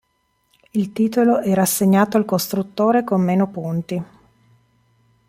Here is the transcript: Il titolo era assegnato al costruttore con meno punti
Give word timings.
Il 0.71 0.93
titolo 0.93 1.41
era 1.41 1.61
assegnato 1.61 2.17
al 2.17 2.25
costruttore 2.25 3.03
con 3.03 3.21
meno 3.21 3.51
punti 3.51 4.03